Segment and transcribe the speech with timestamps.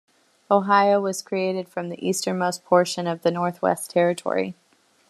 [0.49, 4.55] Ohio was created from the easternmost portion of the Northwest Territory.